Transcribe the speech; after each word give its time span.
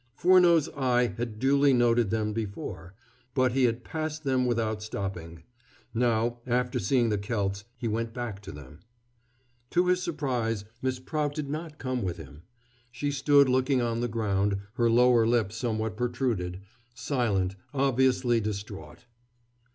Furneaux's 0.15 0.67
eye 0.69 1.13
had 1.17 1.37
duly 1.37 1.73
noted 1.73 2.09
them 2.09 2.33
before, 2.33 2.95
but 3.35 3.51
he 3.51 3.65
had 3.65 3.83
passed 3.83 4.23
them 4.23 4.47
without 4.47 4.81
stopping. 4.81 5.43
Now, 5.93 6.39
after 6.47 6.79
seeing 6.79 7.09
the 7.09 7.19
celts, 7.19 7.65
he 7.77 7.87
went 7.87 8.11
back 8.11 8.41
to 8.41 8.51
them. 8.51 8.79
To 9.69 9.85
his 9.85 10.01
surprise, 10.01 10.65
Miss 10.81 10.97
Prout 10.97 11.35
did 11.35 11.51
not 11.51 11.77
come 11.77 12.01
with 12.01 12.17
him. 12.17 12.41
She 12.91 13.11
stood 13.11 13.47
looking 13.47 13.79
on 13.79 13.99
the 13.99 14.07
ground, 14.07 14.57
her 14.73 14.89
lower 14.89 15.27
lip 15.27 15.51
somewhat 15.51 15.97
protruded, 15.97 16.61
silent, 16.95 17.55
obviously 17.71 18.41
distrait. 18.41 19.05